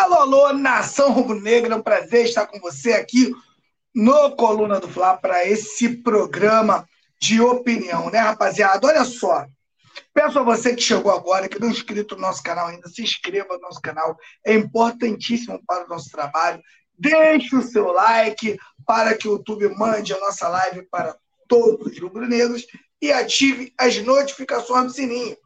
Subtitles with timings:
[0.00, 3.34] Alô, alô, nação rubro-negra, é um prazer estar com você aqui
[3.94, 6.88] no Coluna do Fla para esse programa
[7.20, 8.86] de opinião, né, rapaziada?
[8.86, 9.44] Olha só,
[10.14, 13.02] peço a você que chegou agora, que não é inscrito no nosso canal ainda, se
[13.02, 16.62] inscreva no nosso canal, é importantíssimo para o nosso trabalho.
[16.98, 21.14] Deixe o seu like para que o YouTube mande a nossa live para
[21.46, 22.64] todos os rubro-negros
[23.02, 25.36] e ative as notificações do sininho,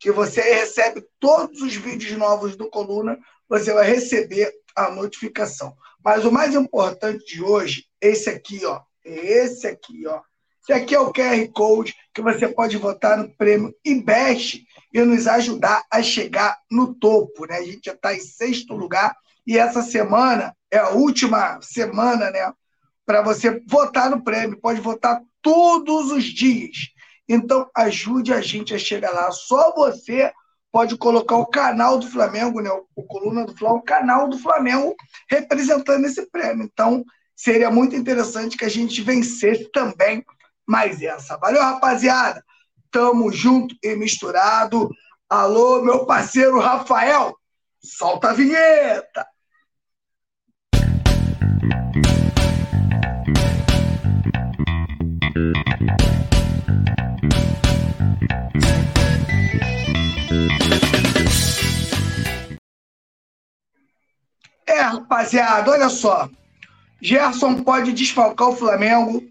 [0.00, 5.74] que você recebe todos os vídeos novos do Coluna você vai receber a notificação.
[6.04, 10.20] Mas o mais importante de hoje, esse aqui, ó, esse aqui, ó.
[10.62, 15.26] Esse aqui é o QR Code que você pode votar no prêmio IBEST e nos
[15.26, 17.56] ajudar a chegar no topo, né?
[17.56, 22.52] A gente já está em sexto lugar e essa semana é a última semana, né?
[23.06, 24.60] Para você votar no prêmio.
[24.60, 26.76] Pode votar todos os dias.
[27.26, 29.30] Então, ajude a gente a chegar lá.
[29.30, 30.30] Só você
[30.78, 32.70] pode colocar o canal do Flamengo, né?
[32.94, 34.94] o Coluna do Flamengo, o canal do Flamengo
[35.28, 36.62] representando esse prêmio.
[36.72, 37.04] Então,
[37.34, 40.24] seria muito interessante que a gente vencesse também
[40.64, 41.36] mais essa.
[41.36, 42.44] Valeu, rapaziada!
[42.92, 44.88] Tamo junto e misturado.
[45.28, 47.36] Alô, meu parceiro Rafael,
[47.82, 49.26] solta a vinheta!
[64.68, 66.28] É, rapaziada, olha só.
[67.00, 69.24] Gerson pode desfalcar o Flamengo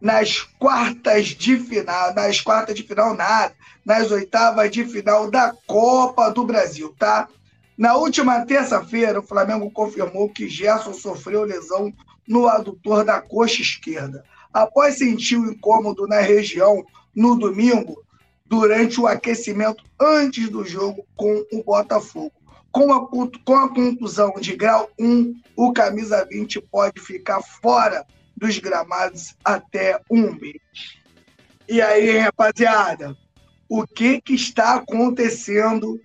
[0.00, 3.52] nas quartas de final, nas quartas de final nada,
[3.84, 7.28] nas oitavas de final da Copa do Brasil, tá?
[7.76, 11.92] Na última terça-feira, o Flamengo confirmou que Gerson sofreu lesão
[12.26, 14.24] no adutor da coxa esquerda.
[14.52, 16.84] Após sentir o incômodo na região
[17.16, 18.00] no domingo,
[18.46, 22.37] durante o aquecimento antes do jogo com o Botafogo.
[22.70, 28.04] Com a, com a contusão de grau 1, o camisa 20 pode ficar fora
[28.36, 30.60] dos gramados até um mês.
[31.68, 33.16] E aí, rapaziada,
[33.68, 36.00] o que, que está acontecendo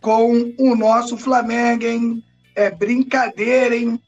[0.00, 2.24] com o nosso Flamengo, hein?
[2.54, 4.00] É brincadeira, hein?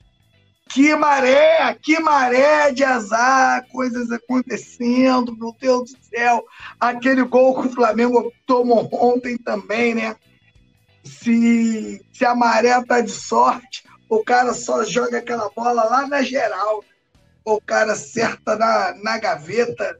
[0.69, 6.45] Que maré, que maré de azar, coisas acontecendo, meu Deus do céu.
[6.81, 10.17] Aquele gol que o Flamengo tomou ontem também, né?
[11.05, 16.23] Se, se a maré tá de sorte, o cara só joga aquela bola lá na
[16.23, 16.85] geral.
[17.45, 19.99] O cara acerta na, na gaveta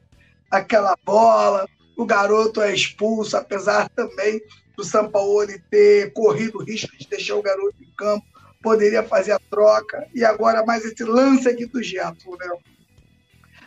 [0.49, 4.41] aquela bola, o garoto é expulso, apesar também
[4.75, 8.25] do Sampaoli ter corrido o risco de deixar o garoto em campo,
[8.61, 10.07] poderia fazer a troca.
[10.13, 12.49] E agora mais esse lance aqui do Gerson, né?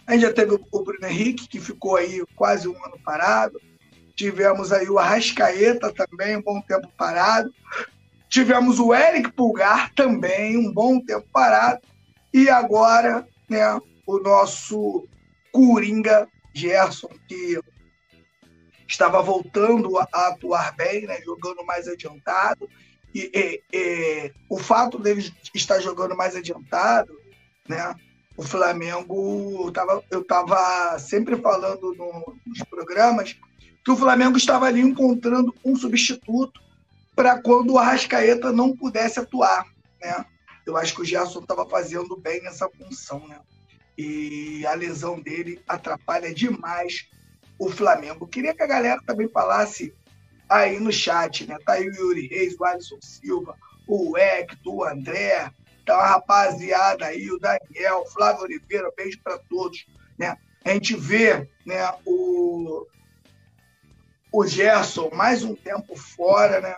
[0.07, 3.61] A gente já teve o Bruno Henrique, que ficou aí quase um ano parado.
[4.19, 7.55] Tivemos aí o Arrascaeta também, um bom tempo parado.
[8.29, 11.81] Tivemos o Eric Pulgar também, um bom tempo parado.
[12.35, 15.07] E agora, né, o nosso
[15.53, 17.61] Coringa Gerson, que
[18.89, 22.69] estava voltando a atuar bem, né, jogando mais adiantado.
[23.15, 27.17] E, e, e, o fato dele estar jogando mais adiantado,
[27.69, 27.95] né,
[28.37, 29.73] o Flamengo,
[30.11, 33.37] eu estava sempre falando no, nos programas
[33.85, 36.61] que o Flamengo estava ali encontrando um substituto
[37.15, 39.67] para quando o Arrascaeta não pudesse atuar,
[40.01, 40.25] né?
[40.67, 43.41] Eu acho que o Gerson estava fazendo bem essa função, né?
[43.97, 47.09] E a lesão dele atrapalha demais
[47.59, 48.29] o Flamengo.
[48.29, 49.93] Queria que a galera também falasse
[50.49, 51.57] aí no chat, né?
[51.65, 55.51] Tá aí o Yuri Reis, o Alisson Silva, o Hector, o André,
[55.85, 59.87] tá uma rapaziada aí, o Daniel, Flávio Oliveira, beijo para todos,
[60.19, 60.37] né?
[60.65, 62.87] A gente vê, né, o
[64.33, 66.77] o Gerson, mais um tempo fora, né?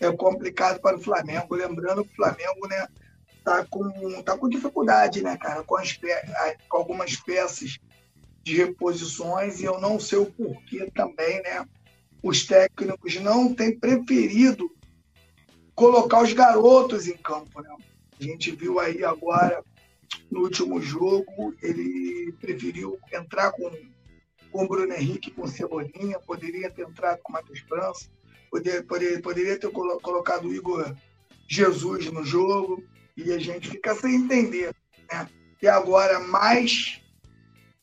[0.00, 1.54] É complicado para o Flamengo.
[1.54, 2.86] Lembrando que o Flamengo, né?
[3.44, 5.96] tá com, tá com dificuldade, né, cara, com, as,
[6.68, 7.78] com algumas peças
[8.42, 11.66] de reposições e eu não sei o porquê também, né?
[12.22, 14.70] Os técnicos não têm preferido
[15.74, 17.76] colocar os garotos em campo, né?
[18.18, 19.62] A gente viu aí agora
[20.30, 23.70] no último jogo, ele preferiu entrar com
[24.54, 28.08] com Bruno Henrique, com Cebolinha, poderia ter entrado com Matheus França,
[28.48, 30.94] poderia, poderia, poderia ter colocado o Igor
[31.48, 32.80] Jesus no jogo,
[33.16, 34.72] e a gente fica sem entender.
[35.10, 35.28] Né?
[35.60, 37.02] E agora, mais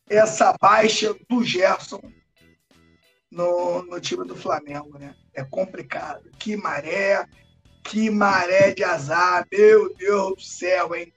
[0.09, 2.01] essa baixa do Gerson
[3.29, 4.97] no, no time do Flamengo.
[4.97, 5.13] Né?
[5.33, 6.29] É complicado.
[6.39, 7.27] Que maré,
[7.83, 11.11] que maré de azar, meu Deus do céu, hein?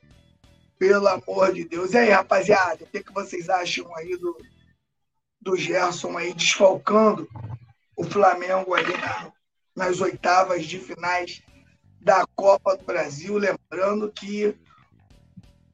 [0.81, 1.93] Pelo amor de Deus.
[1.93, 4.37] E aí, rapaziada, o que, que vocês acham aí do,
[5.45, 7.29] do Gerson aí desfalcando
[7.95, 9.31] o Flamengo ali na,
[9.77, 11.43] nas oitavas de finais
[12.01, 13.37] da Copa do Brasil.
[13.37, 14.57] Lembrando que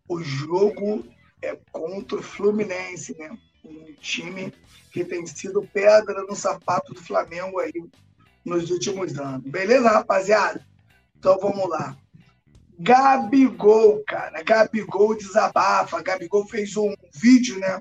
[0.08, 1.06] o jogo
[1.40, 3.30] é contra o Fluminense, né?
[3.64, 4.52] Um time
[4.92, 7.72] que tem sido pedra no sapato do Flamengo aí
[8.44, 9.48] nos últimos anos.
[9.48, 10.66] Beleza, rapaziada?
[11.16, 11.96] Então vamos lá.
[12.76, 14.42] Gabigol, cara.
[14.42, 16.02] Gabigol desabafa.
[16.02, 17.80] Gabigol fez um vídeo, né?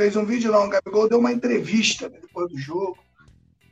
[0.00, 2.96] Fez um vídeo não, o Gabigol deu uma entrevista né, depois do jogo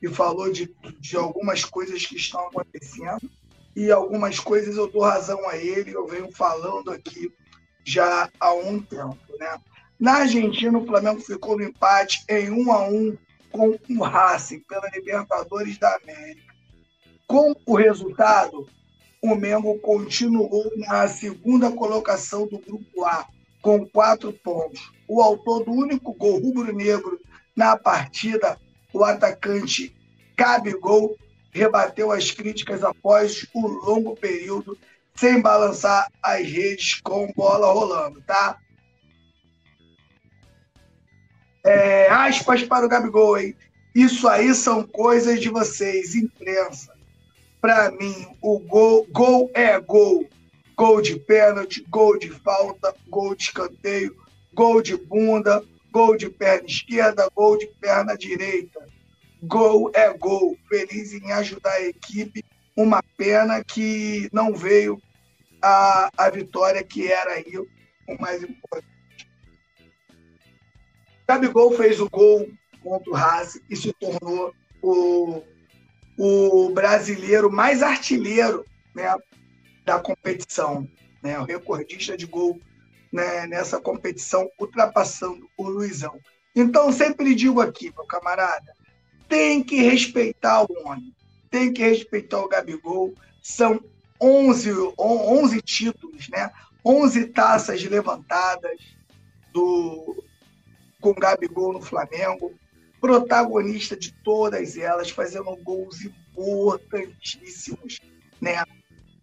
[0.03, 0.71] e falou de,
[1.01, 3.31] de algumas coisas que estão acontecendo
[3.75, 7.33] e algumas coisas eu dou razão a ele, eu venho falando aqui
[7.83, 9.59] já há um tempo, né?
[9.99, 13.19] Na Argentina, o Flamengo ficou no empate em 1 a 1
[13.51, 16.55] com o Racing pela Libertadores da América.
[17.27, 18.69] Com o resultado,
[19.23, 23.27] o Mengo continuou na segunda colocação do Grupo A,
[23.63, 24.98] com quatro pontos.
[25.09, 27.19] O autor do único gol rubro-negro
[27.57, 28.59] na partida,
[28.93, 29.97] o atacante
[30.37, 31.17] Gabigol,
[31.51, 34.79] rebateu as críticas após o longo período
[35.17, 38.59] sem balançar as redes com bola rolando, tá?
[41.65, 43.57] É, aspas para o Gabigol, hein?
[43.95, 46.93] Isso aí são coisas de vocês, imprensa.
[47.61, 50.29] Para mim, o gol, gol é gol
[50.79, 54.15] gol de pênalti, gol de falta, gol de escanteio,
[54.55, 55.63] gol de bunda,
[55.93, 58.87] gol de perna esquerda, gol de perna direita.
[59.43, 60.57] Gol é gol.
[60.69, 62.45] Feliz em ajudar a equipe.
[62.77, 65.01] Uma pena que não veio
[65.63, 68.89] a, a vitória, que era aí o mais importante.
[71.27, 72.49] Gabigol fez o gol
[72.83, 75.43] contra o Racing e se tornou o,
[76.17, 78.65] o brasileiro mais artilheiro
[78.95, 79.15] né,
[79.85, 80.89] da competição,
[81.23, 81.39] né?
[81.39, 82.59] o recordista de gol
[83.13, 86.19] né, nessa competição, ultrapassando o Luizão.
[86.55, 88.75] Então, sempre digo aqui, meu camarada,
[89.29, 91.15] tem que respeitar o homem,
[91.51, 93.15] tem que respeitar o Gabigol.
[93.43, 93.81] São
[94.21, 96.51] 11, 11 títulos, né?
[96.85, 98.79] 11 taças levantadas
[99.53, 100.25] do
[101.01, 102.53] com Gabigol no Flamengo,
[103.01, 108.01] protagonista de todas elas, fazendo gols importantíssimos,
[108.41, 108.65] né?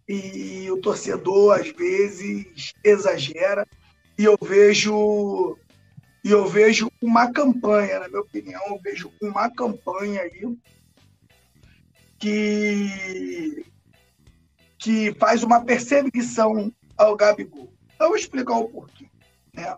[0.08, 3.66] E o torcedor às vezes exagera
[4.18, 5.58] e eu vejo
[6.24, 10.56] e eu vejo uma campanha, na minha opinião, eu vejo uma campanha aí
[12.18, 13.64] que
[14.78, 17.72] que faz uma perseguição ao Gabigol.
[17.98, 19.06] Eu vou explicar o porquê.
[19.52, 19.76] Né?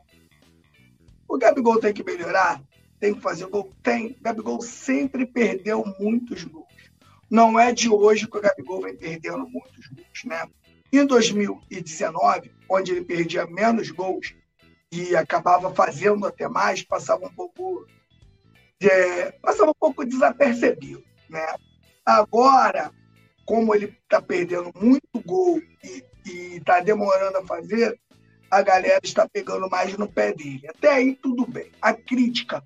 [1.27, 2.63] O Gabigol tem que melhorar,
[2.99, 4.13] tem que fazer gol, tem.
[4.13, 6.67] O Gabigol sempre perdeu muitos gols.
[7.31, 10.47] Não é de hoje que o Gabigol vem perdendo muitos gols, né?
[10.93, 14.35] Em 2019, onde ele perdia menos gols
[14.91, 17.87] e acabava fazendo até mais, passava um pouco
[18.81, 21.47] é, passava um pouco desapercebido, né?
[22.07, 22.91] Agora,
[23.45, 26.05] como ele está perdendo muito gol e
[26.57, 27.99] está demorando a fazer,
[28.51, 30.67] a galera está pegando mais no pé dele.
[30.69, 31.71] Até aí tudo bem.
[31.83, 32.63] A crítica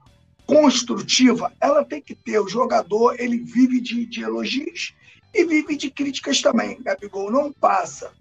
[0.53, 2.39] construtiva, ela tem que ter.
[2.39, 4.95] O jogador, ele vive de, de elogios
[5.33, 6.81] e vive de críticas também.
[6.83, 8.13] Gabigol não passa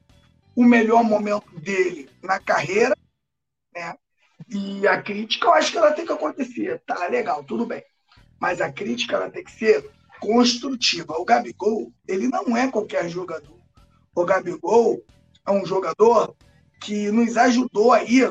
[0.56, 2.96] o melhor momento dele na carreira,
[3.74, 3.96] né?
[4.50, 6.82] E a crítica, eu acho que ela tem que acontecer.
[6.86, 7.84] Tá legal, tudo bem.
[8.40, 11.14] Mas a crítica, ela tem que ser construtiva.
[11.18, 13.60] O Gabigol, ele não é qualquer jogador.
[14.16, 15.04] O Gabigol
[15.46, 16.36] é um jogador
[16.82, 18.22] que nos ajudou aí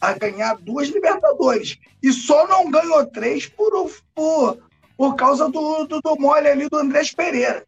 [0.00, 1.78] a ganhar duas Libertadores.
[2.02, 4.58] E só não ganhou três por, por,
[4.96, 7.64] por causa do, do, do mole ali do Andrés Pereira.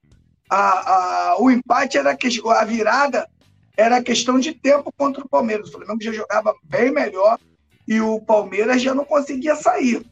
[0.48, 3.28] A, a, o empate era a virada
[3.76, 5.68] era questão de tempo contra o Palmeiras.
[5.68, 7.38] O Flamengo já jogava bem melhor
[7.88, 10.04] e o Palmeiras já não conseguia sair.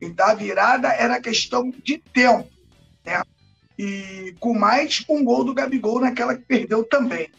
[0.00, 2.48] Então a virada era questão de tempo.
[3.04, 3.22] Né?
[3.78, 7.30] E com mais um gol do Gabigol naquela que perdeu também.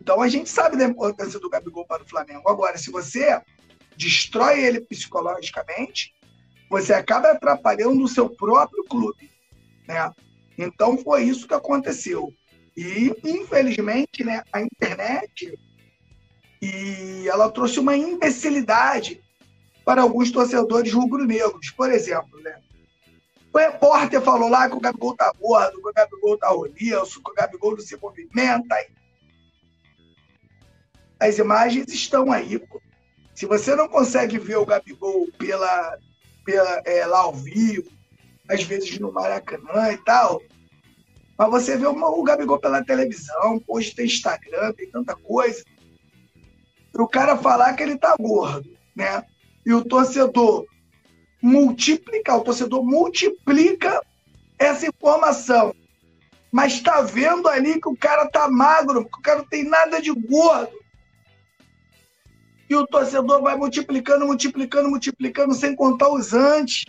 [0.00, 2.48] Então a gente sabe da importância do Gabigol para o Flamengo.
[2.48, 3.40] Agora, se você
[3.96, 6.12] destrói ele psicologicamente,
[6.68, 9.30] você acaba atrapalhando o seu próprio clube,
[9.88, 10.10] né?
[10.56, 12.32] Então foi isso que aconteceu.
[12.76, 15.58] E infelizmente, né, a internet
[16.62, 19.20] e ela trouxe uma imbecilidade
[19.84, 21.70] para alguns torcedores rubro-negros.
[21.70, 22.60] Por exemplo, né?
[23.52, 27.30] O repórter falou lá que o Gabigol tá gordo, que o Gabigol tá roliço, que
[27.30, 28.76] o Gabigol não se movimenta.
[31.20, 32.60] As imagens estão aí.
[33.34, 35.98] Se você não consegue ver o Gabigol pela,
[36.44, 37.90] pela, é, lá ao vivo,
[38.48, 40.42] às vezes no Maracanã e tal,
[41.38, 45.64] mas você vê o, o Gabigol pela televisão, hoje tem Instagram, tem tanta coisa.
[46.94, 49.24] E o cara falar que ele tá gordo, né?
[49.64, 50.66] E o torcedor
[51.40, 54.02] multiplicar, o torcedor multiplica
[54.58, 55.74] essa informação.
[56.52, 60.00] Mas está vendo ali que o cara tá magro, que o cara não tem nada
[60.00, 60.79] de gordo.
[62.70, 66.84] E o torcedor vai multiplicando, multiplicando, multiplicando, sem contar os antes,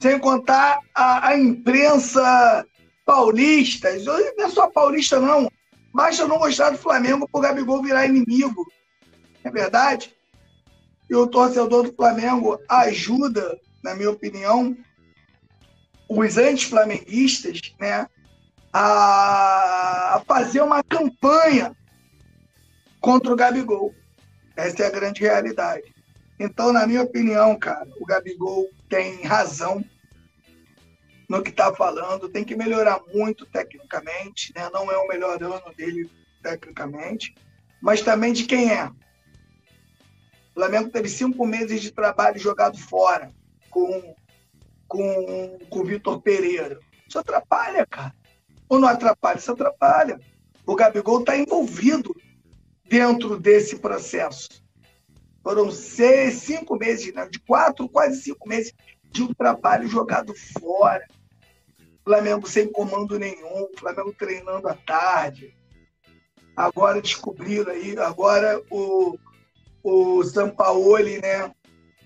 [0.00, 2.66] sem contar a, a imprensa
[3.04, 3.90] paulista.
[3.98, 5.52] Não é só paulista, não.
[5.92, 8.66] Basta não gostar do Flamengo para o Gabigol virar inimigo.
[9.44, 10.16] É verdade?
[11.10, 14.74] E o torcedor do Flamengo ajuda, na minha opinião,
[16.08, 18.06] os anti-flamenguistas né,
[18.72, 21.76] a fazer uma campanha
[22.98, 23.94] contra o Gabigol.
[24.56, 25.94] Essa é a grande realidade.
[26.38, 29.84] Então, na minha opinião, cara, o Gabigol tem razão
[31.28, 34.68] no que está falando, tem que melhorar muito tecnicamente, né?
[34.72, 36.10] não é o melhor ano dele
[36.42, 37.34] tecnicamente,
[37.80, 38.86] mas também de quem é.
[38.86, 43.30] O Flamengo teve cinco meses de trabalho jogado fora
[43.68, 44.14] com,
[44.88, 46.78] com, com o Vitor Pereira.
[47.08, 48.14] Isso atrapalha, cara.
[48.68, 49.38] Ou não atrapalha?
[49.38, 50.18] Isso atrapalha.
[50.64, 52.14] O Gabigol está envolvido
[52.88, 54.64] dentro desse processo.
[55.42, 57.28] Foram seis, cinco meses, né?
[57.30, 58.72] de quatro, quase cinco meses
[59.10, 61.06] de um trabalho jogado fora.
[62.04, 65.54] Flamengo sem comando nenhum, Flamengo treinando à tarde.
[66.56, 69.18] Agora descobriram aí, agora o,
[69.82, 71.52] o Sampaoli, né,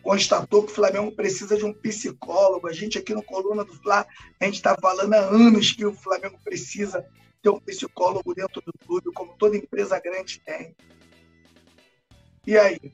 [0.02, 2.66] constatou que o Flamengo precisa de um psicólogo.
[2.66, 4.06] A gente aqui no Coluna do Fla,
[4.40, 7.06] a gente está falando há anos que o Flamengo precisa
[7.42, 10.76] ter um psicólogo dentro do clube, como toda empresa grande tem.
[12.46, 12.92] E aí?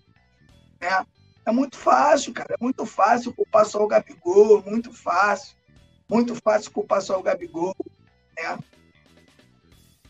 [0.80, 1.04] É,
[1.46, 2.54] é muito fácil, cara.
[2.54, 5.56] É muito fácil culpar só o Gabigol, muito fácil.
[6.08, 7.74] Muito fácil culpar só o Gabigol.
[8.36, 8.58] Né?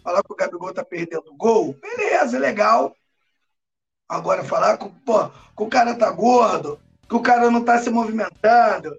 [0.03, 2.95] Falar que o Gabigol tá perdendo gol, beleza, legal.
[4.09, 6.79] Agora, falar que, pô, que o cara tá gordo,
[7.09, 8.97] que o cara não tá se movimentando,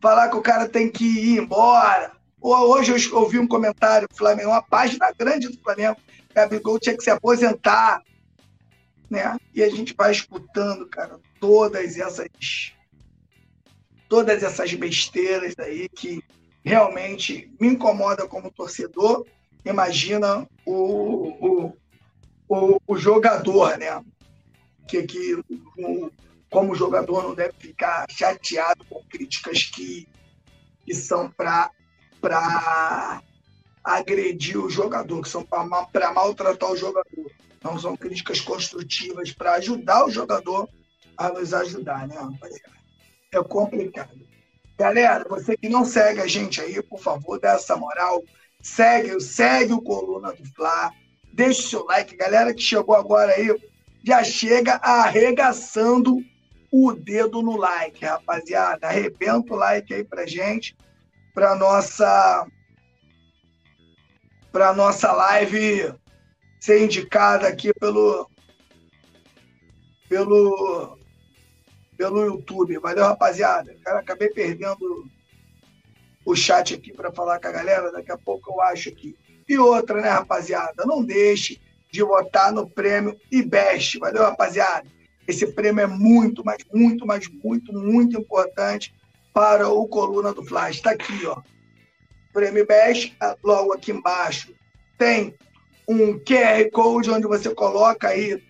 [0.00, 2.12] falar que o cara tem que ir embora.
[2.46, 5.96] Hoje eu ouvi um comentário do Flamengo, uma página grande do Flamengo,
[6.34, 8.02] Gabigol tinha que se aposentar.
[9.08, 9.34] Né?
[9.54, 12.74] E a gente vai escutando, cara, todas essas
[14.10, 16.22] todas essas besteiras aí que
[16.62, 19.26] realmente me incomoda como torcedor.
[19.64, 20.76] Imagina o,
[21.40, 21.76] o,
[22.46, 24.04] o, o jogador, né?
[24.86, 25.42] que, que
[26.50, 30.06] como jogador não deve ficar chateado com críticas que,
[30.84, 31.70] que são para
[33.82, 37.30] agredir o jogador, que são para maltratar o jogador.
[37.62, 40.68] Não são críticas construtivas para ajudar o jogador
[41.16, 42.74] a nos ajudar, né, rapaziada?
[43.32, 44.10] É complicado.
[44.76, 48.22] Galera, você que não segue a gente aí, por favor, dá essa moral.
[48.60, 50.90] Segue, segue o Coluna do Fla.
[51.32, 52.16] Deixa o seu like.
[52.16, 53.54] Galera que chegou agora aí,
[54.02, 56.18] já chega arregaçando
[56.70, 58.88] o dedo no like, rapaziada.
[58.88, 60.76] Arrebenta o like aí pra gente,
[61.34, 62.46] pra nossa
[64.52, 65.92] pra nossa live
[66.60, 68.30] ser indicada aqui pelo
[70.08, 70.96] pelo
[71.96, 72.78] pelo YouTube.
[72.78, 73.74] Valeu, rapaziada.
[73.84, 75.06] Cara, acabei perdendo
[76.24, 79.16] o chat aqui para falar com a galera, daqui a pouco eu acho aqui.
[79.48, 80.84] E outra, né, rapaziada?
[80.86, 81.60] Não deixe
[81.92, 83.98] de votar no prêmio IBEST.
[83.98, 84.86] Valeu, rapaziada?
[85.26, 88.94] Esse prêmio é muito, mas muito, mas muito, muito importante
[89.34, 90.76] para o Coluna do Flash.
[90.76, 91.42] Está aqui, ó.
[92.32, 94.54] Prêmio IBEST, logo aqui embaixo.
[94.96, 95.34] Tem
[95.86, 98.42] um QR Code onde você coloca aí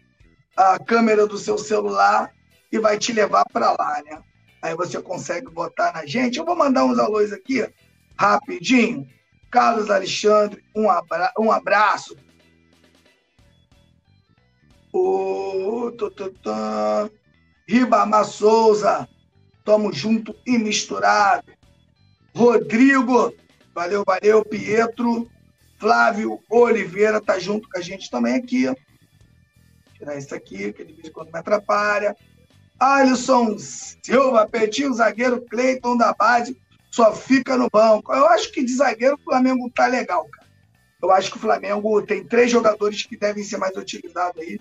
[0.57, 2.33] a câmera do seu celular
[2.71, 4.23] e vai te levar para lá, né?
[4.63, 6.39] Aí você consegue votar na gente.
[6.39, 7.69] Eu vou mandar uns alôs aqui,
[8.17, 9.09] rapidinho.
[9.51, 12.17] Carlos Alexandre, um, abra um abraço
[14.95, 15.91] o
[17.67, 19.09] Ribamar Souza,
[19.65, 21.51] tamo junto e misturado.
[22.35, 23.35] Rodrigo,
[23.75, 24.45] valeu, valeu.
[24.45, 25.29] Pietro,
[25.79, 28.67] Flávio Oliveira tá junto com a gente também aqui.
[29.95, 32.15] Tirar isso aqui, que de vez em quando me atrapalha.
[32.79, 36.57] Alisson Silva, Petinho, zagueiro Cleiton da base,
[36.91, 38.13] só fica no banco.
[38.13, 40.47] Eu acho que de zagueiro o Flamengo tá legal, cara.
[41.01, 44.61] Eu acho que o Flamengo tem três jogadores que devem ser mais utilizados aí,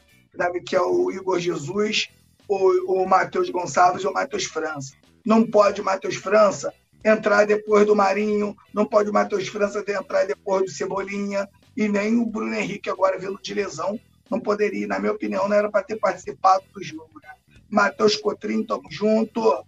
[0.66, 2.10] que é o Igor Jesus,
[2.48, 4.96] o, o Matheus Gonçalves e o Matheus França.
[5.26, 6.74] Não pode o Matheus França
[7.04, 12.18] entrar depois do Marinho, não pode o Matheus França entrar depois do Cebolinha, e nem
[12.18, 15.84] o Bruno Henrique agora vindo de lesão, não poderia, na minha opinião, não era para
[15.84, 17.20] ter participado do jogo.
[17.22, 17.30] Né?
[17.70, 19.66] Matheus Cotrim, tamo junto.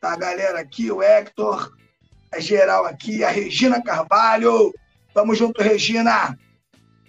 [0.00, 1.76] Tá a galera aqui, o Hector,
[2.32, 4.72] a geral aqui, a Regina Carvalho.
[5.12, 6.36] Tamo junto, Regina.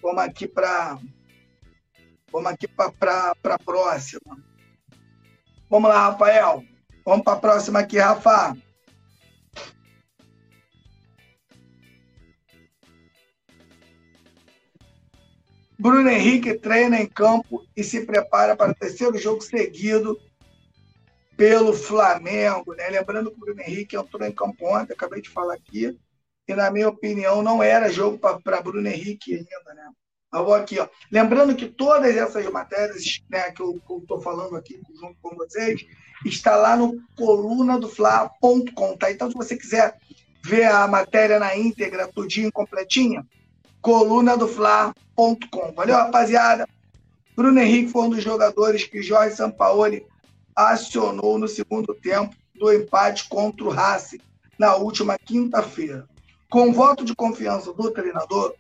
[0.01, 0.99] Vamos aqui para
[2.31, 4.37] Vamos aqui para a próxima.
[5.73, 6.63] Vamos lá, Rafael.
[7.03, 8.55] Vamos para a próxima aqui, Rafa.
[15.79, 20.15] Bruno Henrique treina em campo e se prepara para o terceiro jogo seguido
[21.35, 22.75] pelo Flamengo.
[22.75, 22.89] Né?
[22.89, 25.99] Lembrando que o Bruno Henrique entrou em campo ontem, acabei de falar aqui,
[26.47, 29.73] e na minha opinião não era jogo para Bruno Henrique ainda.
[29.73, 29.89] Né?
[30.33, 30.87] Eu vou aqui, ó.
[31.11, 35.85] lembrando que todas essas matérias né, que eu estou falando aqui junto com vocês,
[36.25, 38.97] está lá no coluna do Fla.com.
[38.97, 39.11] Tá?
[39.11, 39.95] Então, se você quiser
[40.43, 43.25] ver a matéria na íntegra, tudinho, completinha,
[43.79, 45.71] coluna do Fla.com.
[45.75, 46.67] Valeu, rapaziada?
[47.35, 50.05] Bruno Henrique foi um dos jogadores que Jorge Sampaoli
[50.55, 54.21] acionou no segundo tempo do empate contra o Racing
[54.57, 56.07] na última quinta-feira.
[56.49, 58.53] Com voto de confiança do treinador,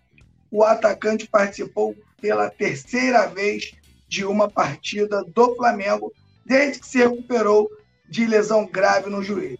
[0.53, 3.73] o atacante participou pela terceira vez
[4.07, 6.13] de uma partida do Flamengo
[6.45, 7.67] desde que se recuperou
[8.07, 9.57] de lesão grave no joelho.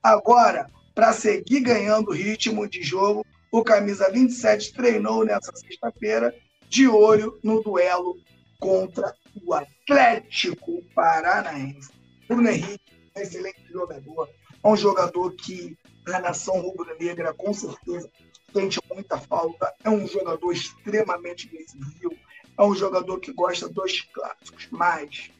[0.00, 6.32] Agora, para seguir ganhando ritmo de jogo, o camisa 27 treinou nessa sexta-feira
[6.68, 8.16] de olho no duelo
[8.60, 9.12] contra
[9.44, 11.90] o Atlético Paranaense.
[12.28, 14.30] Bruno Henrique, um excelente jogador,
[14.62, 18.08] é um jogador que a nação rubro-negra com certeza
[18.52, 22.14] sente muita falta, é um jogador extremamente decisivo,
[22.58, 25.30] é um jogador que gosta dos clássicos, mas,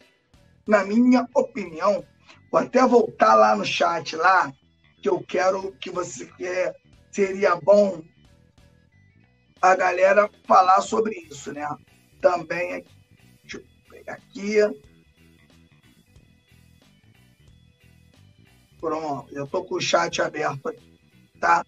[0.67, 2.05] na minha opinião,
[2.51, 4.53] vou até voltar lá no chat lá,
[5.01, 6.77] que eu quero que você quer
[7.11, 8.03] seria bom
[9.63, 11.67] a galera falar sobre isso, né?
[12.21, 12.85] Também,
[13.43, 14.57] deixa eu pegar aqui.
[18.79, 20.99] Pronto, eu tô com o chat aberto aqui,
[21.41, 21.65] tá?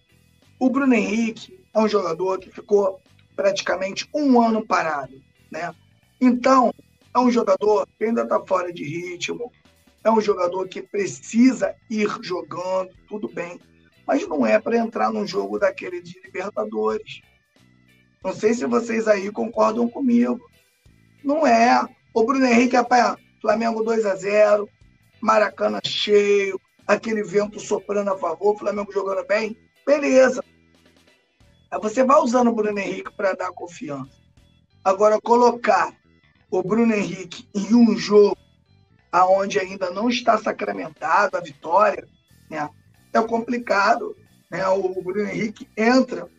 [0.59, 2.99] O Bruno Henrique é um jogador que ficou
[3.35, 5.73] praticamente um ano parado, né?
[6.19, 6.73] Então,
[7.13, 9.51] é um jogador que ainda está fora de ritmo,
[10.03, 13.59] é um jogador que precisa ir jogando, tudo bem
[14.09, 17.21] mas não é para entrar num jogo daquele de Libertadores.
[18.23, 20.49] Não sei se vocês aí concordam comigo.
[21.23, 21.87] Não é.
[22.11, 24.67] O Bruno Henrique é para Flamengo 2 a 0
[25.21, 29.55] Maracanã cheio, aquele vento soprando a favor, Flamengo jogando bem.
[29.89, 30.45] Beleza.
[31.71, 34.11] Aí você vai usando o Bruno Henrique para dar confiança.
[34.83, 35.95] Agora, colocar
[36.51, 38.37] o Bruno Henrique em um jogo
[39.11, 42.07] aonde ainda não está sacramentado a vitória,
[42.47, 42.69] né?
[43.11, 44.15] é complicado.
[44.51, 44.63] Né?
[44.67, 46.29] O Bruno Henrique entra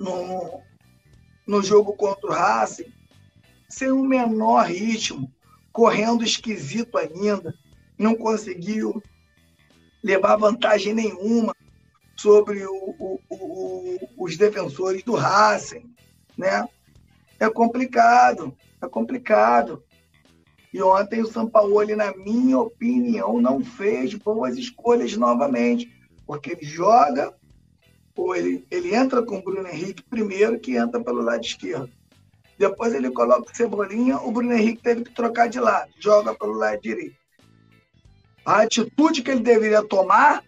[0.00, 0.62] no,
[1.46, 2.90] no jogo contra o Racing
[3.68, 5.30] sem o menor ritmo,
[5.70, 7.54] correndo esquisito ainda,
[7.98, 9.02] não conseguiu
[10.02, 11.54] levar vantagem nenhuma
[12.18, 15.94] sobre o, o, o, os defensores do Racing,
[16.36, 16.68] né?
[17.38, 19.84] É complicado, é complicado.
[20.72, 25.90] E ontem o Sampaoli, na minha opinião, não fez boas escolhas novamente,
[26.26, 27.32] porque ele joga,
[28.16, 31.90] ou ele, ele entra com o Bruno Henrique primeiro, que entra pelo lado esquerdo.
[32.58, 36.54] Depois ele coloca o Cebolinha, o Bruno Henrique teve que trocar de lado, joga pelo
[36.54, 37.16] lado direito.
[38.44, 40.42] A atitude que ele deveria tomar,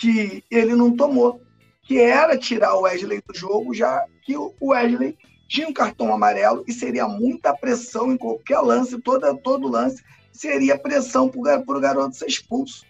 [0.00, 1.42] que ele não tomou,
[1.82, 6.64] que era tirar o Wesley do jogo, já que o Wesley tinha um cartão amarelo
[6.66, 12.16] e seria muita pressão em qualquer lance, toda, todo lance, seria pressão para o garoto
[12.16, 12.86] ser expulso.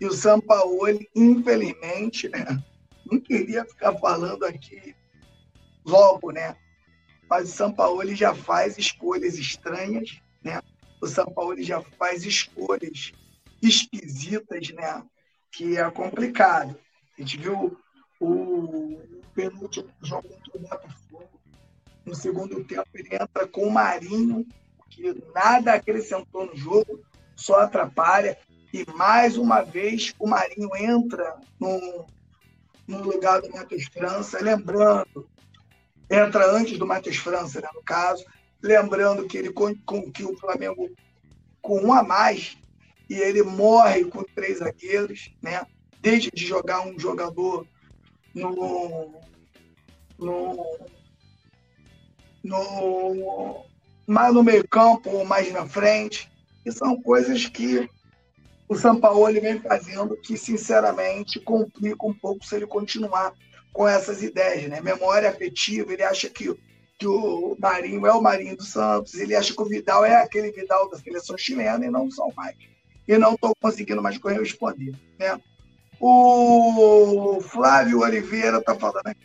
[0.00, 2.30] E o Sampaoli, infelizmente,
[3.10, 4.94] não queria ficar falando aqui
[5.84, 6.54] logo, né?
[7.28, 10.60] Mas o Sampaoli já faz escolhas estranhas, né?
[11.00, 13.12] O Sampaoli já faz escolhas
[13.62, 15.02] esquisitas, né?
[15.56, 16.76] Que é complicado.
[17.16, 17.78] A gente viu
[18.20, 19.00] o
[19.34, 21.40] penúltimo jogo contra o Botafogo,
[22.04, 24.46] no segundo tempo, ele entra com o Marinho,
[24.90, 27.00] que nada acrescentou no jogo,
[27.34, 28.38] só atrapalha.
[28.72, 32.06] E mais uma vez o Marinho entra no,
[32.86, 35.28] no lugar do Matheus França, lembrando,
[36.10, 38.24] entra antes do Matheus França, né, no caso,
[38.62, 40.90] lembrando que ele com, com que o Flamengo
[41.62, 42.58] com um a mais
[43.08, 45.66] e ele morre com três zagueiros, né?
[46.00, 47.66] Deixa de jogar um jogador
[48.34, 49.20] no,
[50.18, 50.66] no,
[52.42, 53.64] no
[54.06, 56.30] mais no meio campo ou mais na frente.
[56.64, 57.88] E são coisas que
[58.68, 63.34] o Sampaoli vem fazendo que, sinceramente, complica um pouco se ele continuar
[63.72, 64.68] com essas ideias.
[64.68, 64.80] Né?
[64.80, 66.54] Memória afetiva, ele acha que,
[66.98, 70.50] que o Marinho é o Marinho do Santos, ele acha que o Vidal é aquele
[70.52, 72.56] Vidal da seleção chilena e não são mais.
[73.06, 74.94] E não estou conseguindo mais corresponder.
[75.18, 75.38] Né?
[76.00, 79.20] O Flávio Oliveira está falando aqui.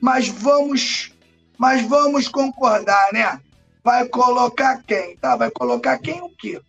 [0.00, 1.12] Mas vamos,
[1.58, 3.40] mas vamos concordar, né?
[3.82, 5.16] Vai colocar quem?
[5.16, 6.60] Tá, vai colocar quem o quê?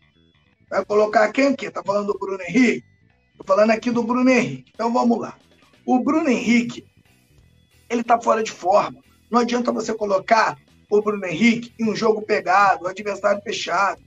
[0.69, 1.71] Vai colocar quem o quê?
[1.71, 2.85] Tá falando do Bruno Henrique?
[3.37, 4.71] Tô falando aqui do Bruno Henrique.
[4.73, 5.37] Então vamos lá.
[5.85, 6.85] O Bruno Henrique,
[7.89, 8.99] ele tá fora de forma.
[9.29, 10.57] Não adianta você colocar
[10.89, 14.01] o Bruno Henrique em um jogo pegado, um adversário fechado.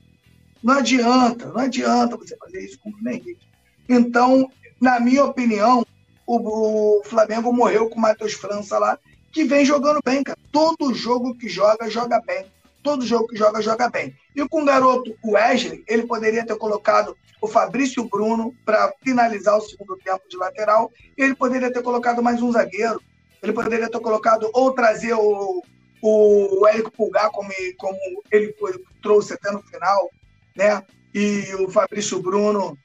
[0.62, 3.49] Não adianta, não adianta você fazer isso com o Bruno Henrique.
[3.88, 5.85] Então, na minha opinião,
[6.27, 8.99] o, o Flamengo morreu com o Matheus França lá,
[9.33, 10.38] que vem jogando bem, cara.
[10.53, 12.44] Todo jogo que joga, joga bem
[12.83, 14.14] todo jogo que joga, joga bem.
[14.35, 19.61] E com o garoto Wesley, ele poderia ter colocado o Fabrício Bruno para finalizar o
[19.61, 23.01] segundo tempo de lateral, ele poderia ter colocado mais um zagueiro,
[23.42, 25.62] ele poderia ter colocado ou trazer o,
[26.03, 27.96] o Érico Pulgar, como, como
[28.31, 28.55] ele
[29.03, 30.11] trouxe até no final,
[30.57, 30.83] né?
[31.15, 32.77] E o Fabrício Bruno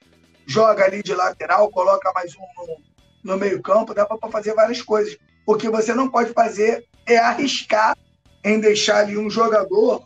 [0.46, 5.18] joga ali de lateral, coloca mais um no, no meio-campo, dá para fazer várias coisas.
[5.46, 7.96] O que você não pode fazer é arriscar
[8.44, 10.04] em deixar ali um jogador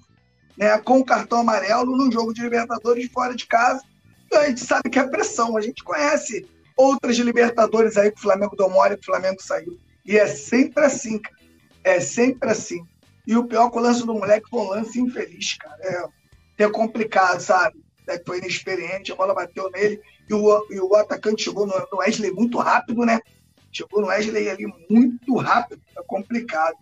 [0.57, 3.81] né, com cartão amarelo num jogo de Libertadores fora de casa.
[4.33, 5.55] A gente sabe que é pressão.
[5.55, 6.45] A gente conhece
[6.75, 9.79] outras Libertadores aí que o Flamengo deu mole que o Flamengo saiu.
[10.05, 11.35] E é sempre assim, cara.
[11.83, 12.83] É sempre assim.
[13.25, 15.77] E o pior é que o lance do moleque foi um lance infeliz, cara.
[15.81, 16.07] É,
[16.63, 17.79] é complicado, sabe?
[18.07, 21.99] É, foi inexperiente, a bola bateu nele e o, e o atacante chegou no, no
[21.99, 23.19] Wesley muito rápido, né?
[23.71, 26.75] Chegou no Wesley ali muito rápido, é complicado.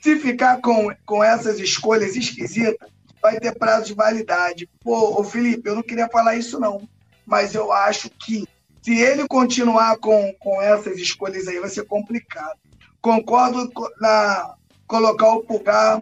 [0.00, 2.88] Se ficar com, com essas escolhas esquisitas,
[3.20, 4.68] vai ter prazo de validade.
[4.82, 6.88] Pô, ô Felipe, eu não queria falar isso não,
[7.24, 8.46] mas eu acho que
[8.82, 12.56] se ele continuar com, com essas escolhas aí, vai ser complicado.
[13.00, 13.68] Concordo
[14.00, 14.54] na
[14.86, 16.00] colocar o Pulgar,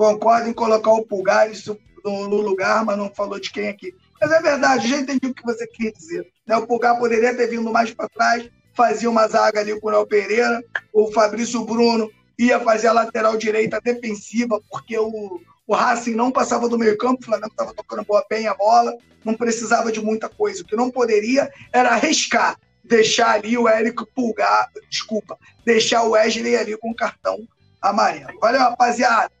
[0.00, 3.94] concordo em colocar o Pulgar isso no, lugar, mas não falou de quem aqui.
[4.18, 6.26] Mas é verdade, já entendi o que você quis dizer.
[6.46, 6.56] Né?
[6.56, 10.06] O Pulgar poderia ter vindo mais para trás, fazia uma zaga ali com o Léo
[10.06, 16.30] Pereira, o Fabrício Bruno ia fazer a lateral direita defensiva, porque o, o Racing não
[16.30, 20.00] passava do meio campo, o Flamengo estava tocando boa, bem a bola, não precisava de
[20.00, 20.62] muita coisa.
[20.62, 26.56] O que não poderia era arriscar, deixar ali o Érico Pulgar, desculpa, deixar o Wesley
[26.56, 27.46] ali com o cartão
[27.82, 28.40] amarelo.
[28.40, 29.39] Valeu, rapaziada.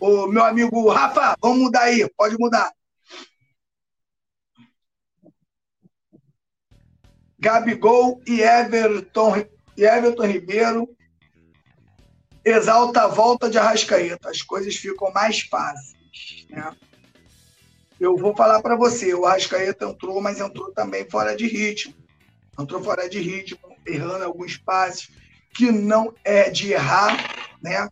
[0.00, 2.72] O meu amigo Rafa, vamos mudar aí, pode mudar.
[7.38, 9.44] Gabigol e Everton,
[9.76, 10.88] e Everton Ribeiro
[12.44, 16.46] exalta a volta de Arrascaeta, as coisas ficam mais fáceis.
[16.48, 16.76] Né?
[18.00, 21.94] Eu vou falar para você, o Arrascaeta entrou, mas entrou também fora de ritmo.
[22.58, 25.10] Entrou fora de ritmo, errando alguns passes,
[25.54, 27.16] que não é de errar,
[27.62, 27.88] né?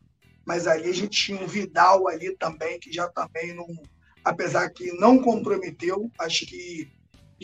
[0.46, 3.66] Mas ali a gente tinha um Vidal ali também, que já também não.
[4.24, 6.90] Apesar que não comprometeu, acho que,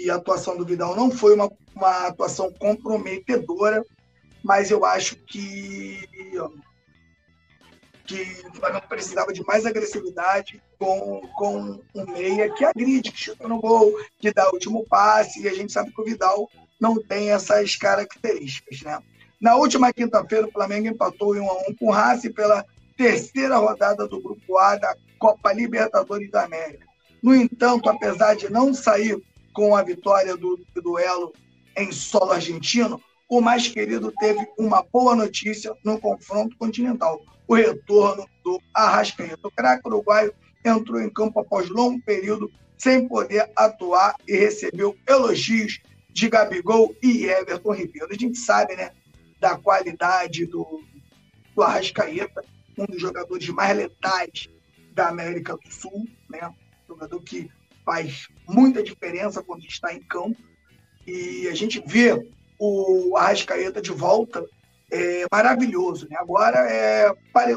[0.09, 3.85] a atuação do Vidal não foi uma, uma atuação comprometedora,
[4.43, 6.09] mas eu acho que
[8.05, 13.47] que o Flamengo precisava de mais agressividade com, com um meia que agride, que chuta
[13.47, 17.01] no gol, que dá o último passe, e a gente sabe que o Vidal não
[17.01, 18.83] tem essas características.
[18.83, 18.99] Né?
[19.41, 23.57] Na última quinta-feira, o Flamengo empatou em 1 a 1 com o Racing pela terceira
[23.57, 26.87] rodada do Grupo A da Copa Libertadores da América.
[27.23, 31.33] No entanto, apesar de não sair com a vitória do, duelo
[31.77, 38.27] em solo argentino, o mais querido teve uma boa notícia no confronto continental o retorno
[38.45, 39.47] do Arrascaeta.
[39.47, 40.33] O craque uruguaio
[40.65, 47.27] entrou em campo após longo período sem poder atuar e recebeu elogios de Gabigol e
[47.27, 48.09] Everton Ribeiro.
[48.11, 48.91] A gente sabe, né,
[49.39, 50.83] da qualidade do,
[51.55, 52.45] do Arrascaeta,
[52.79, 54.49] um dos jogadores mais letais
[54.93, 56.53] da América do Sul, né?
[56.89, 57.51] Jogador que
[57.85, 60.37] faz muita diferença quando está em campo.
[61.07, 64.47] E a gente vê o Arrascaeta de volta
[64.91, 66.07] é, maravilhoso.
[66.09, 66.17] Né?
[66.19, 67.13] Agora é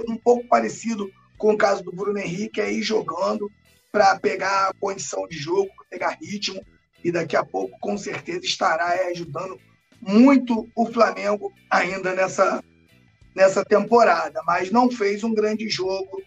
[0.08, 3.51] um pouco parecido com o caso do Bruno Henrique, aí jogando
[3.91, 6.63] para pegar condição de jogo, pegar ritmo,
[7.04, 9.60] e daqui a pouco, com certeza, estará ajudando
[10.01, 12.63] muito o Flamengo ainda nessa,
[13.36, 14.41] nessa temporada.
[14.45, 16.21] Mas não fez um grande jogo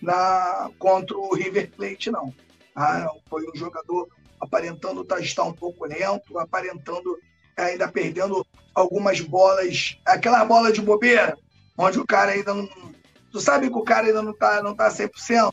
[0.00, 2.34] na, contra o River Plate, não.
[2.74, 4.08] Ah, foi um jogador
[4.40, 7.18] aparentando estar um pouco lento, aparentando
[7.56, 11.36] ainda perdendo algumas bolas, aquela bola de bobeira,
[11.76, 12.68] onde o cara ainda não.
[13.32, 15.52] Tu sabe que o cara ainda não está não tá 100%.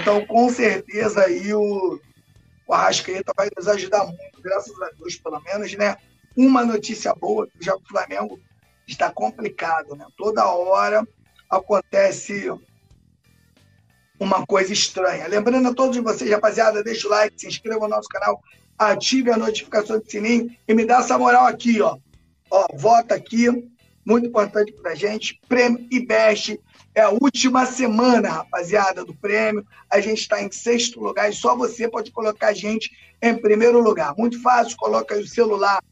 [0.00, 2.00] Então, com certeza, aí o,
[2.66, 5.96] o Arrascaeta vai nos ajudar muito, graças a Deus, pelo menos, né?
[6.36, 8.38] Uma notícia boa, já o Flamengo
[8.88, 10.06] está complicado, né?
[10.16, 11.06] Toda hora
[11.48, 12.50] acontece
[14.18, 15.28] uma coisa estranha.
[15.28, 18.42] Lembrando a todos vocês, rapaziada, deixa o like, se inscreva no nosso canal,
[18.78, 21.96] ative a notificação do sininho e me dá essa moral aqui, ó.
[22.50, 23.46] Ó, vota aqui,
[24.04, 25.38] muito importante pra gente.
[25.48, 26.58] Prêmio IBEST
[26.94, 29.64] é a última semana, rapaziada, do prêmio.
[29.90, 33.80] A gente está em sexto lugar e só você pode colocar a gente em primeiro
[33.80, 34.14] lugar.
[34.16, 35.82] Muito fácil, coloca aí o celular,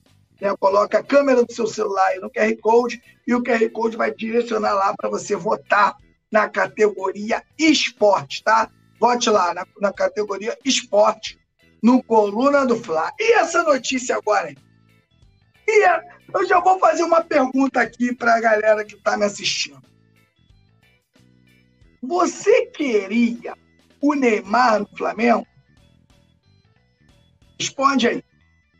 [0.41, 0.55] né?
[0.59, 4.13] coloca a câmera do seu celular aí no QR Code e o QR Code vai
[4.13, 5.97] direcionar lá para você votar
[6.31, 8.71] na categoria esporte, tá?
[8.99, 11.39] Vote lá na, na categoria esporte,
[11.83, 13.13] no Coluna do Fla.
[13.19, 14.55] E essa notícia agora?
[15.69, 16.01] E é,
[16.35, 19.83] eu já vou fazer uma pergunta aqui para a galera que está me assistindo.
[22.03, 23.55] Você queria
[24.01, 25.47] o Neymar no Flamengo?
[27.59, 28.25] Responde aí.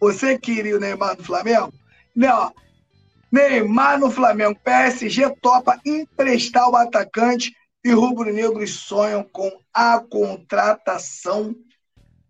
[0.01, 1.73] Você queria o Neymar no Flamengo?
[2.15, 2.53] Não.
[3.31, 4.59] Neymar no Flamengo.
[4.63, 7.55] PSG topa emprestar o atacante
[7.85, 11.55] e rubro-negros sonham com a contratação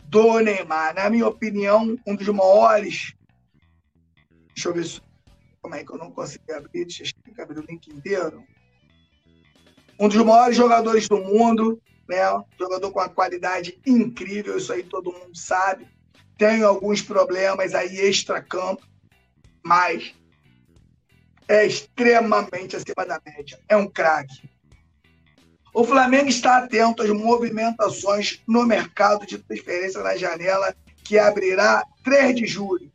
[0.05, 0.95] do Neymar.
[0.95, 3.15] Na minha opinião, um dos maiores.
[4.55, 5.01] Deixa eu ver se.
[5.61, 6.85] Como é que eu não consigo abrir?
[6.85, 8.45] Deixa eu abrir o link inteiro.
[9.99, 12.21] Um dos maiores jogadores do mundo, né?
[12.59, 15.89] Jogador com uma qualidade incrível, isso aí todo mundo sabe.
[16.39, 18.87] Tem alguns problemas aí extra-campo,
[19.65, 20.15] mas
[21.49, 23.59] é extremamente acima da média.
[23.69, 24.49] É um craque.
[25.73, 32.35] O Flamengo está atento às movimentações no mercado de transferência na janela, que abrirá 3
[32.35, 32.91] de julho.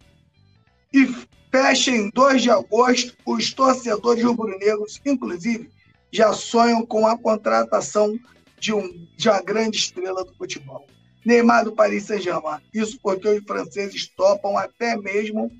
[0.91, 1.08] E
[1.51, 3.15] fecha em 2 de agosto.
[3.25, 5.69] Os torcedores rubro-negros, inclusive,
[6.12, 8.19] já sonham com a contratação
[8.60, 10.88] de, um, de uma grande estrela do futebol.
[11.26, 12.60] Neymar do Paris Saint-Germain.
[12.74, 15.52] Isso porque os franceses topam até mesmo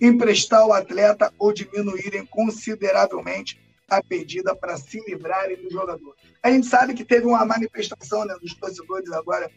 [0.00, 3.58] emprestar o atleta ou diminuírem consideravelmente
[3.88, 6.14] a pedida para se livrarem do jogador.
[6.42, 9.50] A gente sabe que teve uma manifestação né, dos torcedores agora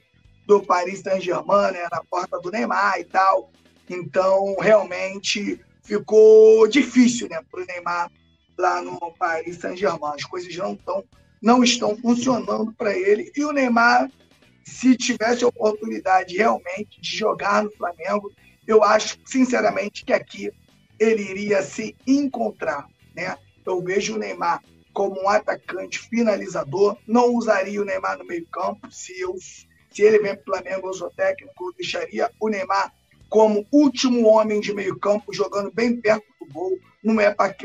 [0.47, 3.51] do Paris Saint-Germain, né, na porta do Neymar e tal.
[3.89, 8.11] Então, realmente ficou difícil né, para o Neymar
[8.57, 10.13] lá no Paris Saint-Germain.
[10.15, 11.03] As coisas não, tão,
[11.41, 13.31] não estão funcionando para ele.
[13.35, 14.09] E o Neymar,
[14.63, 18.31] se tivesse a oportunidade realmente de jogar no Flamengo,
[18.67, 20.51] eu acho, sinceramente, que aqui
[20.99, 22.87] ele iria se encontrar.
[23.15, 23.37] Né?
[23.65, 24.61] Eu vejo o Neymar
[24.93, 28.91] como um atacante finalizador, não usaria o Neymar no meio-campo.
[28.91, 29.13] Se,
[29.89, 32.93] se ele vem para o Flamengo, eu sou técnico, eu deixaria o Neymar
[33.29, 36.77] como último homem de meio-campo, jogando bem perto do gol.
[37.01, 37.55] Não é para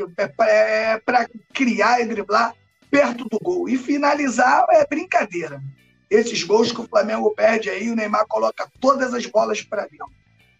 [0.47, 2.55] é é criar e driblar
[2.89, 3.67] perto do gol.
[3.67, 5.61] E finalizar é brincadeira.
[6.09, 10.07] Esses gols que o Flamengo perde aí, o Neymar coloca todas as bolas para dentro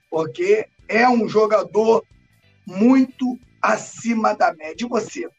[0.10, 2.04] porque é um jogador
[2.66, 4.86] muito acima da média.
[4.86, 5.30] E você?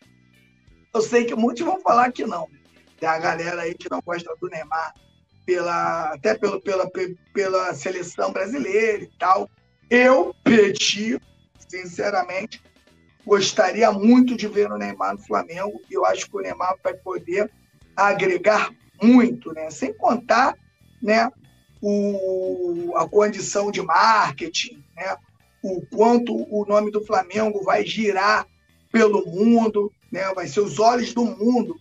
[0.95, 2.49] Eu sei que muitos vão falar que não.
[2.99, 4.95] Tem a galera aí que não gosta do Neymar,
[5.47, 6.91] pela, até pelo, pela,
[7.33, 9.49] pela seleção brasileira e tal.
[9.89, 11.21] Eu, Petit,
[11.69, 12.63] sinceramente,
[13.25, 15.81] gostaria muito de ver o Neymar no Flamengo.
[15.91, 17.51] Eu acho que o Neymar vai poder
[17.97, 18.71] agregar
[19.03, 19.71] muito, né?
[19.71, 20.55] Sem contar,
[21.03, 21.31] né,
[21.81, 25.17] o, a condição de marketing, né?
[25.63, 28.47] o quanto o nome do Flamengo vai girar
[28.91, 30.33] pelo mundo, né?
[30.35, 31.77] vai ser os olhos do mundo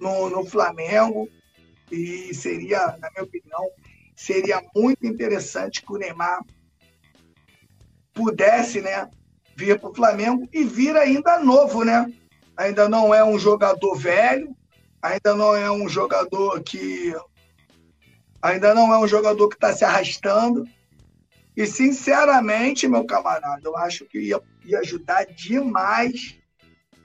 [0.00, 1.28] no, no Flamengo.
[1.90, 3.70] E seria, na minha opinião,
[4.14, 6.42] seria muito interessante que o Neymar
[8.12, 9.08] pudesse né,
[9.54, 12.12] vir para o Flamengo e vir ainda novo, né?
[12.56, 14.56] Ainda não é um jogador velho,
[15.12, 17.14] ainda não é um jogador que
[18.46, 20.64] Ainda não é um jogador que está se arrastando.
[21.56, 26.36] E, sinceramente, meu camarada, eu acho que ia, ia ajudar demais,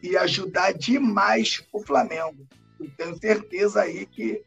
[0.03, 2.45] ia ajudar demais o Flamengo.
[2.79, 4.43] Eu tenho certeza aí que,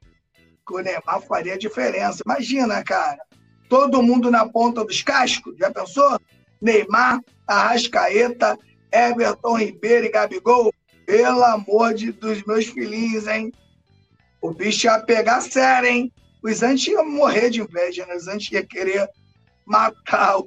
[0.66, 2.22] que o Neymar faria diferença.
[2.24, 3.22] Imagina, cara,
[3.68, 6.20] todo mundo na ponta dos cascos, já pensou?
[6.60, 8.58] Neymar, Arrascaeta,
[8.92, 10.72] Everton Ribeiro e Gabigol.
[11.06, 13.52] Pelo amor de, dos meus filhinhos, hein?
[14.40, 16.12] O bicho ia pegar sério, hein?
[16.44, 18.14] os antes iam morrer de inveja, né?
[18.14, 19.08] Os antes iam querer
[19.64, 20.44] matar o,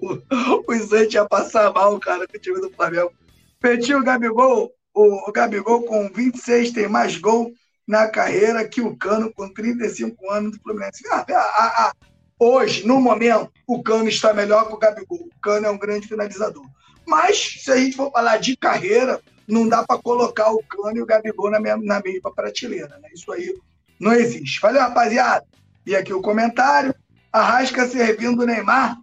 [0.68, 3.12] os antes ia passar mal, cara, com o time do Flamengo.
[3.60, 7.52] Petinho o Gabigol, o, o Gabigol com 26 tem mais gol
[7.88, 11.02] na carreira que o Cano, com 35 anos do Fluminense.
[11.10, 11.94] Ah, ah, ah,
[12.40, 15.18] hoje, no momento, o Cano está melhor que o Gabigol.
[15.18, 16.66] O Cano é um grande finalizador.
[17.08, 21.02] Mas, se a gente for falar de carreira, não dá para colocar o Cano e
[21.02, 23.00] o Gabigol na mesma, na mesma prateleira.
[23.02, 23.10] Né?
[23.14, 23.56] Isso aí
[24.00, 24.60] não existe.
[24.60, 25.46] Valeu, rapaziada.
[25.86, 26.94] E aqui o comentário.
[27.32, 28.98] Arrasca servindo o Neymar.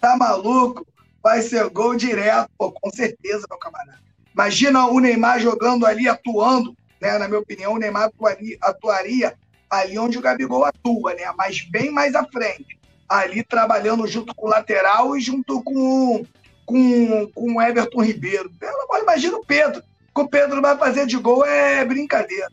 [0.00, 0.86] Tá maluco?
[1.22, 2.50] Vai ser gol direto.
[2.58, 3.98] Pô, com certeza, meu camarada.
[4.32, 6.76] Imagina o Neymar jogando ali, atuando.
[7.00, 7.16] Né?
[7.18, 9.34] Na minha opinião, o Neymar atuaria, atuaria
[9.68, 11.24] ali onde o Gabigol atua, né?
[11.36, 12.78] mas bem mais à frente.
[13.08, 16.24] Ali trabalhando junto com o lateral e junto com,
[16.64, 18.50] com, com o Everton Ribeiro.
[18.58, 18.75] Pelo
[19.16, 19.82] imagina o Pedro.
[20.14, 22.48] Que o Pedro vai fazer de gol é brincadeira.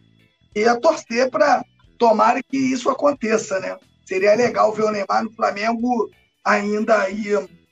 [0.56, 1.64] E a torcer para
[1.98, 3.78] tomara que isso aconteça, né?
[4.06, 6.10] Seria legal ver o Neymar no Flamengo
[6.44, 7.26] ainda aí,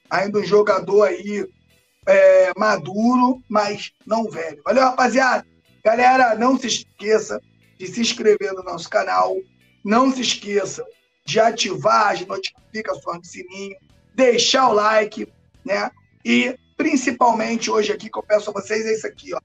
[0.10, 1.46] ainda um jogador aí
[2.08, 4.62] é, maduro, mas não velho.
[4.64, 5.46] Valeu, rapaziada.
[5.84, 7.42] Galera, não se esqueça
[7.78, 9.36] de se inscrever no nosso canal.
[9.84, 10.86] Não se esqueça
[11.26, 13.76] de ativar as notificações do sininho,
[14.14, 15.28] deixar o like,
[15.66, 15.92] né?
[16.24, 19.40] E principalmente hoje aqui que eu peço a vocês é isso aqui, ó.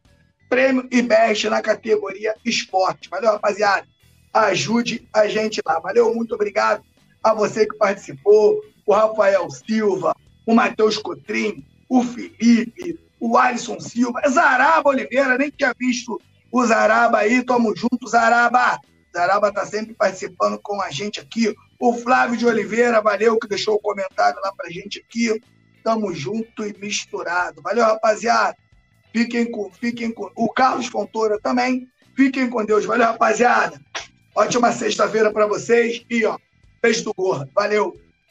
[0.48, 3.10] Prêmio IBEST na categoria esporte.
[3.10, 3.86] Valeu, rapaziada
[4.32, 5.78] ajude a gente lá.
[5.78, 6.82] Valeu, muito obrigado
[7.22, 14.22] a você que participou, o Rafael Silva, o Matheus Cotrim, o Felipe, o Alisson Silva,
[14.30, 16.18] Zaraba Oliveira, nem tinha visto
[16.50, 18.80] o Zaraba aí, tamo junto, Zaraba.
[19.14, 21.54] Zaraba tá sempre participando com a gente aqui.
[21.78, 25.38] O Flávio de Oliveira, valeu que deixou o comentário lá pra gente aqui.
[25.86, 27.62] Tamo junto e misturado.
[27.62, 28.56] Valeu, rapaziada.
[29.12, 30.28] Fiquem com, fiquem com.
[30.34, 31.86] O Carlos Fontoura também.
[32.16, 32.84] Fiquem com Deus.
[32.84, 33.80] Valeu, rapaziada.
[34.34, 36.36] Ótima sexta-feira para vocês e ó,
[36.82, 37.48] beijo do gordo.
[37.54, 38.05] Valeu!